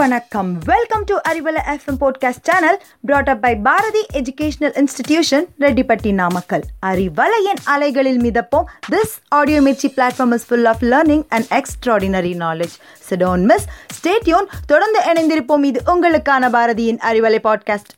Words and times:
வணக்கம். 0.00 0.58
Welcome 0.64 1.04
to 1.04 1.16
Arivalai 1.28 1.60
FM 1.66 1.96
podcast 2.00 2.42
channel 2.42 2.82
brought 3.00 3.28
up 3.28 3.42
by 3.42 3.56
Bharathi 3.56 4.06
educational 4.12 4.84
institution 4.84 5.44
Rettipatti 5.60 6.12
Namakkal 6.12 6.62
அறிவலையின் 6.86 7.60
அலைகளில் 7.64 8.20
மிதப்போம். 8.20 8.64
This 8.90 9.14
audio 9.28 9.60
Mirchi 9.60 9.92
platform 9.96 10.32
is 10.32 10.46
full 10.46 10.64
of 10.64 10.82
learning 10.82 11.24
and 11.28 11.44
extraordinary 11.50 12.32
knowledge 12.34 12.76
so don't 13.10 13.42
miss 13.42 13.66
stay tuned 14.00 14.46
தொடர்ந்து 14.66 15.00
இணைந்திருப்போம். 15.00 15.64
இது 15.64 15.82
உங்களுக்கான 15.86 16.50
பாரதியின் 16.50 16.98
Arivalai 16.98 17.38
podcast 17.44 17.92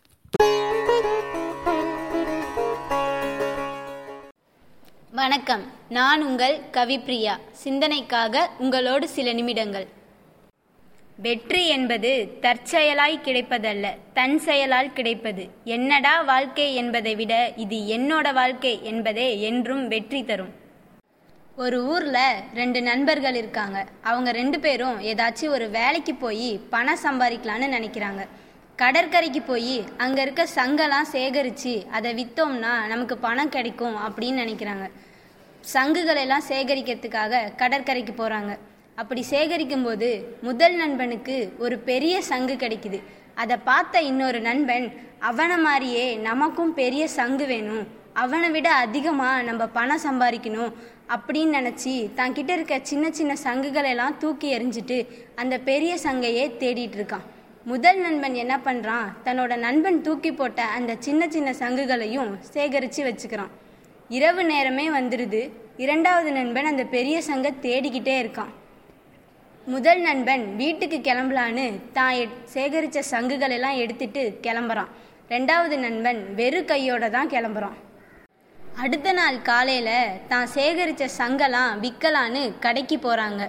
வணக்கம். 5.11 5.63
நான் 5.89 6.23
உங்கள் 6.23 6.61
கவிப்ரியா. 6.73 7.37
சிந்தனைக்காக 7.65 8.37
உங்களோடு 8.59 9.09
சில 9.09 9.33
நிமிடங்கள். 9.33 10.01
வெற்றி 11.19 11.69
என்பது 11.69 12.39
தற்செயலாய் 12.41 13.17
கிடைப்பதல்ல 13.25 13.87
தன் 14.15 14.39
செயலால் 14.39 14.93
கிடைப்பது. 14.93 15.49
என்னடா 15.65 16.23
வாழ்க்கை 16.23 16.75
என்பதை 16.75 17.15
விட 17.15 17.53
இது 17.57 17.79
என்னோட 17.97 18.33
வாழ்க்கை 18.33 18.85
என்பதே 18.85 19.41
என்றும் 19.41 19.89
வெற்றி 19.89 20.25
தரும். 20.25 20.53
ஒரு 21.57 21.85
ஊர்ல 21.85 22.43
ரெண்டு 22.55 22.83
நண்பர்கள் 22.83 23.35
இருக்காங்க. 23.35 23.87
அவங்க 24.03 24.33
ரெண்டு 24.33 24.61
பேரும் 24.61 25.01
ஏதாச்சும் 25.01 25.55
ஒரு 25.57 25.69
வேலைக்கு 25.69 26.15
போய் 26.15 26.61
பணம் 26.71 27.03
சம்பாதிக்கலான்னு 27.05 27.69
நினைக்கிறாங்க. 27.77 28.27
கடற்கரைக்கு 28.77 29.43
போய் 29.43 29.85
அங்க 29.97 30.21
இருக்க 30.23 30.47
சங்கெல்லாம் 30.55 31.13
சேகரிச்சு 31.13 31.87
அதை 31.89 32.13
வித்தோம்னா 32.15 32.87
நமக்கு 32.87 33.19
பணம் 33.19 33.49
கிடைக்கும் 33.49 33.97
அப்படின்னு 33.97 34.43
நினைக்கிறாங்க. 34.45 34.91
சங்குகளெல்லாம் 35.75 36.49
சேகரிக்கிறதுக்காக 36.49 37.55
கடற்கரைக்கு 37.57 38.15
போறாங்க. 38.25 38.59
அப்படி 39.01 39.23
சேகரிக்கும் 39.31 39.85
போது 39.87 40.09
முதல் 40.47 40.75
நண்பனுக்கு 40.81 41.37
ஒரு 41.65 41.77
பெரிய 41.91 42.15
சங்கு 42.31 42.55
கிடைக்குது. 42.63 42.99
அதை 43.43 43.57
பார்த்த 43.69 44.01
இன்னொரு 44.11 44.41
நண்பன் 44.47 44.87
அவனை 45.29 45.57
மாதிரியே 45.67 46.07
நமக்கும் 46.29 46.73
பெரிய 46.81 47.03
சங்கு 47.19 47.47
வேணும். 47.53 47.85
அவனை 48.23 48.49
விட 48.57 48.69
அதிகமாக 48.85 49.47
நம்ம 49.49 49.63
பணம் 49.77 50.05
சம்பாதிக்கணும். 50.07 50.73
அப்படின்னு 51.15 51.57
நினச்சி 51.59 51.95
தான் 52.19 52.37
கிட்ட 52.37 52.53
இருக்க 52.57 52.75
சின்ன 52.91 53.07
சின்ன 53.19 53.33
சங்குகளெல்லாம் 53.47 54.19
தூக்கி 54.23 54.49
எறிஞ்சிட்டு 54.57 54.99
அந்த 55.43 55.55
பெரிய 55.71 55.93
சங்கையே 56.07 56.45
தேடிட்டு 56.63 56.99
இருக்கான். 57.01 57.27
முதல் 57.73 58.01
நண்பன் 58.05 58.37
என்ன 58.45 58.55
பண்ணுறான் 58.69 59.09
தன்னோட 59.27 59.53
நண்பன் 59.67 60.01
தூக்கி 60.07 60.33
போட்ட 60.33 60.63
அந்த 60.79 60.93
சின்ன 61.07 61.29
சின்ன 61.35 61.51
சங்குகளையும் 61.65 62.33
சேகரித்து 62.55 63.03
வச்சுக்கிறான். 63.09 63.53
இரவு 64.19 64.45
நேரமே 64.53 64.89
வந்துடுது 64.99 65.43
இரண்டாவது 65.85 66.33
நண்பன் 66.41 66.71
அந்த 66.71 66.85
பெரிய 66.97 67.17
சங்கை 67.29 67.53
தேடிக்கிட்டே 67.67 68.17
இருக்கான். 68.23 68.53
முதல் 69.67 70.01
நண்பன் 70.01 70.57
வீட்டுக்கு 70.57 70.99
கிளம்பலான்னு 70.99 71.65
தான் 71.93 72.11
எட்- 72.13 72.39
சேகரித்த 72.55 72.99
சங்குகள் 73.11 73.51
எல்லாம் 73.51 73.77
எடுத்துட்டு 73.77 74.39
கிளம்புறான். 74.43 74.89
ரெண்டாவது 75.29 75.77
நண்பன் 75.79 76.35
வெறு 76.35 76.65
கையோட 76.65 77.11
தான் 77.11 77.29
கிளம்புறான். 77.29 77.77
அடுத்த 78.83 79.13
நாள் 79.13 79.43
காலையில் 79.43 79.95
தான் 80.29 80.47
சேகரித்த 80.55 81.09
சங்கெல்லாம் 81.19 81.81
விற்கலான்னு 81.81 82.59
கடைக்கு 82.61 82.99
போகிறாங்க 82.99 83.43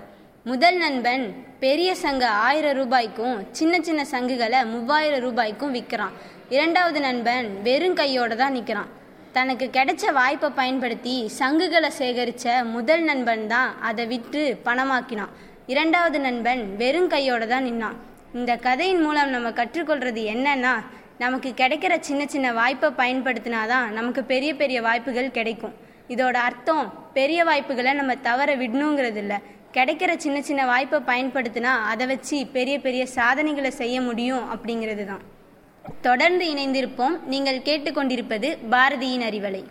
முதல் 0.45 0.77
நண்பன் 0.77 1.23
பெரிய 1.59 1.95
சங்க 1.95 2.27
ஆயிரம் 2.27 2.75
ரூபாய்க்கும் 2.75 3.45
சின்ன 3.51 3.79
சின்ன 3.81 4.05
சங்குகளை 4.05 4.65
மூவாயிரம் 4.65 5.19
ரூபாய்க்கும் 5.19 5.71
விற்கிறான் 5.71 6.15
இரண்டாவது 6.49 6.99
நண்பன் 6.99 7.61
வெறும் 7.63 7.93
கையோட 7.93 8.35
தான் 8.35 8.51
நிற்கிறான் 8.51 8.91
தனக்கு 9.31 9.69
கிடைச்ச 9.69 10.13
வாய்ப்பை 10.13 10.49
பயன்படுத்தி 10.49 11.29
சங்குகளை 11.39 11.91
சேகரித்த 11.99 12.63
முதல் 12.65 13.03
நண்பன் 13.03 13.47
தான் 13.47 13.79
அதை 13.81 14.05
விற்று 14.05 14.59
பணமாக்கினான். 14.65 15.31
இரண்டாவது 15.71 16.19
நண்பன் 16.19 16.61
வெறும் 16.79 17.07
கையோட 17.07 17.43
தான் 17.45 17.65
நின்னான். 17.65 17.97
இந்த 18.33 18.51
கதையின் 18.65 19.01
மூலம் 19.01 19.29
நம்ம 19.29 19.49
கற்றுக்கொள்றது 19.49 20.21
என்னன்னா 20.33 20.73
நமக்கு 21.17 21.49
கிடைக்கிற 21.61 21.93
சின்ன 21.99 22.21
சின்ன 22.33 22.47
வாய்ப்பை 22.53 22.89
பயன்படுத்தினாதான் 22.97 23.87
நமக்கு 23.97 24.21
பெரிய 24.31 24.51
பெரிய 24.61 24.77
வாய்ப்புகள் 24.81 25.35
கிடைக்கும். 25.37 25.75
இதோட 26.13 26.37
அர்த்தம் 26.47 26.85
பெரிய 27.13 27.43
வாய்ப்புகளை 27.43 27.93
நம்ம 27.93 28.15
தவற 28.15 28.55
விடணுங்கிறது 28.55 29.19
இல்லை 29.23 29.37
கிடைக்கிற 29.77 30.11
சின்ன 30.25 30.41
சின்ன 30.41 30.65
வாய்ப்பை 30.71 30.99
பயன்படுத்தினா 31.11 31.75
அதை 31.91 32.07
வச்சு 32.07 32.39
பெரிய 32.57 32.79
பெரிய 32.79 33.05
சாதனைகளை 33.05 33.71
செய்ய 33.81 34.01
முடியும் 34.01 34.43
அப்படிங்கிறது 34.55 35.05
தான் 35.05 35.23
தொடர்ந்து 36.01 36.45
இணைந்திருப்போம். 36.53 37.15
நீங்கள் 37.33 37.65
கேட்டுக்கொண்டிருப்பது 37.69 38.49
பாரதியின் 38.75 39.25
அறிவலை. 39.29 39.63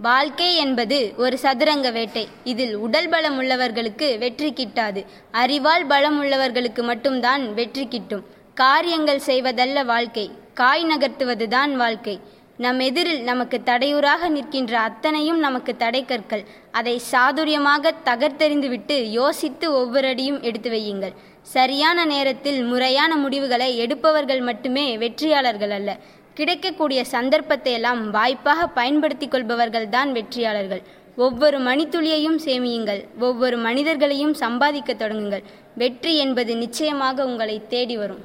வாழ்க்கை 0.00 0.56
என்பது 0.56 1.12
ஒரு 1.16 1.38
சதுரங்க 1.38 1.90
வேட்டை. 1.90 2.28
இதில் 2.44 2.74
உடல் 2.76 3.08
பலம் 3.08 3.40
உள்ளவர்களுக்கு 3.40 4.18
வெற்றி 4.18 4.52
கிட்டாது. 4.52 5.04
அறிவால் 5.30 5.86
பலம் 5.86 6.18
உள்ளவர்களுக்கு 6.22 6.82
மட்டும்தான் 6.82 7.54
வெற்றி 7.54 7.88
கிட்டும். 7.88 8.24
காரியங்கள் 8.54 9.18
செய்வதல்ல 9.18 9.84
வாழ்க்கை. 9.84 10.30
காய் 10.54 10.84
நகர்த்துவதுதான் 10.84 11.72
வாழ்க்கை. 11.72 12.20
நம் 12.56 12.78
எதிரில் 12.78 13.22
நமக்கு 13.22 13.62
தடையூறாக 13.62 14.28
நிற்கின்ற 14.28 14.78
அத்தனையும் 14.78 15.38
நமக்கு 15.38 15.76
தடை 15.76 16.04
கற்கள். 16.04 16.44
அதை 16.70 17.00
சாதுரியமாக 17.10 17.90
தகர்த்தெறிந்துவிட்டு 18.04 19.02
யோசித்து 19.02 19.72
ஒவ்வொரு 19.72 20.08
அடியும் 20.08 20.42
எடுத்து 20.42 20.70
வையுங்கள். 20.70 21.14
சரியான 21.42 22.04
நேரத்தில் 22.04 22.62
முறையான 22.62 23.16
முடிவுகளை 23.16 23.76
எடுப்பவர்கள் 23.78 24.40
மட்டுமே 24.40 24.96
வெற்றியாளர்கள் 24.96 25.70
அல்ல. 25.70 25.96
கிடைக்கக்கூடிய 26.38 27.00
சந்தர்ப்பத்தை 27.14 27.72
எல்லாம் 27.78 28.00
வாய்ப்பாக 28.16 28.66
பயன்படுத்தி 28.78 29.26
கொள்பவர்கள் 29.28 29.86
தான் 29.96 30.10
வெற்றியாளர்கள். 30.16 30.82
ஒவ்வொரு 31.26 31.58
மணித்துளியையும் 31.68 32.38
சேமியுங்கள். 32.46 33.00
ஒவ்வொரு 33.28 33.56
மனிதர்களையும் 33.66 34.34
சம்பாதிக்க 34.42 34.92
தொடங்குங்கள். 34.94 35.46
வெற்றி 35.82 36.12
என்பது 36.24 36.52
நிச்சயமாக 36.64 37.26
உங்களை 37.30 37.56
தேடி 37.72 37.96
வரும். 38.02 38.22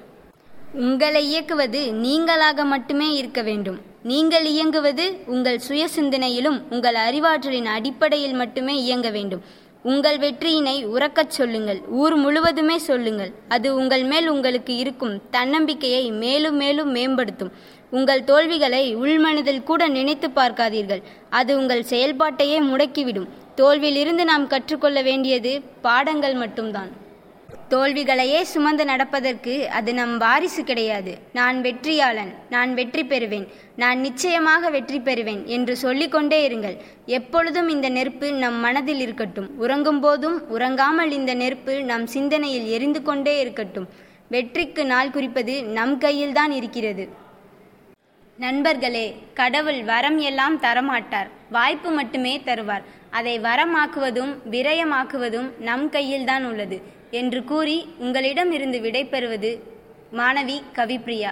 உங்களை 0.86 1.24
இயக்குவது 1.32 1.82
நீங்களாக 2.06 2.66
மட்டுமே 2.74 3.10
இருக்க 3.22 3.42
வேண்டும். 3.50 3.80
நீங்கள் 4.12 4.46
இயங்குவது 4.54 5.04
உங்கள் 5.34 5.60
சுய 5.66 5.84
சிந்தனையிலும் 5.98 6.62
உங்கள் 6.76 6.98
அறிவாற்றலின் 7.08 7.70
அடிப்படையில் 7.76 8.40
மட்டுமே 8.42 8.76
இயங்க 8.86 9.10
வேண்டும். 9.18 9.44
உங்கள் 9.92 10.18
வெற்றியினை 10.24 10.76
உறக்கச் 10.96 11.36
சொல்லுங்கள். 11.38 11.80
ஊர் 12.02 12.16
முழுவதுமே 12.16 12.78
சொல்லுங்கள். 12.90 13.32
அது 13.56 13.68
உங்கள் 13.80 14.04
மேல் 14.12 14.28
உங்களுக்கு 14.34 14.74
இருக்கும் 14.84 15.16
தன்னம்பிக்கையை 15.36 16.04
மேலும் 16.24 16.60
மேலும் 16.64 16.92
மேம்படுத்தும். 16.98 17.52
உங்கள் 17.98 18.26
தோல்விகளை 18.30 18.84
உள்மனதில் 19.04 19.66
கூட 19.70 19.82
நினைத்து 19.98 20.28
பார்க்காதீர்கள். 20.40 21.02
அது 21.40 21.52
உங்கள் 21.60 21.84
செயல்பாட்டையே 21.92 22.60
முடக்கிவிடும். 22.72 23.32
தோல்வியிலிருந்து 23.60 24.24
நாம் 24.32 24.52
கற்றுக்கொள்ள 24.54 25.00
வேண்டியது 25.08 25.52
பாடங்கள் 25.88 26.36
மட்டும்தான். 26.44 26.92
தோல்விகளையே 27.74 28.40
சுமந்து 28.52 28.84
நடப்பதற்கு 28.90 29.54
அது 29.78 29.92
நம் 30.00 30.16
வாரிசு 30.24 30.62
கிடையாது. 30.70 31.14
நான் 31.38 31.58
வெற்றியாளன் 31.66 32.32
நான் 32.54 32.72
வெற்றி 32.80 33.04
பெறுவேன் 33.12 33.48
நான் 33.82 34.00
நிச்சயமாக 34.06 34.70
வெற்றி 34.76 35.00
பெறுவேன் 35.08 35.42
என்று 35.56 35.76
சொல்லிக்கொண்டே 35.84 36.40
இருங்கள். 36.48 36.78
எப்பொழுதும் 37.20 37.70
இந்த 37.76 37.90
நெருப்பு 37.98 38.30
நம் 38.44 38.60
மனதில் 38.66 39.02
இருக்கட்டும். 39.06 39.50
உறங்கும் 39.64 40.02
போதும் 40.06 40.38
உறங்காமல் 40.56 41.14
இந்த 41.20 41.34
நெருப்பு 41.44 41.76
நம் 41.92 42.08
சிந்தனையில் 42.16 42.70
எரிந்து 42.78 43.02
கொண்டே 43.10 43.36
இருக்கட்டும். 43.44 43.90
வெற்றிக்கு 44.36 44.86
நாள் 44.94 45.14
குறிப்பது 45.18 45.56
நம் 45.78 45.98
கையில்தான் 46.06 46.56
இருக்கிறது. 46.60 47.06
நண்பர்களே 48.44 49.06
கடவுள் 49.40 49.84
வரம் 49.84 50.18
எல்லாம் 50.30 50.56
தரமாட்டார். 50.62 51.30
வாய்ப்பு 51.56 51.90
மட்டுமே 51.92 52.32
தருவார். 52.46 52.86
அதை 53.10 53.34
வரமாக்குவதும் 53.40 54.32
விரயமாக்குவதும் 54.54 55.48
நம் 55.68 55.86
கையில்தான் 55.90 56.46
உள்ளது 56.46 56.78
என்று 57.20 57.44
கூறி 57.52 57.78
உங்களிடம் 57.98 58.52
இருந்து 58.52 58.80
விடைபெறுவது 58.86 59.52
மாணவி 60.20 60.58
கவிப்ரியா. 60.76 61.32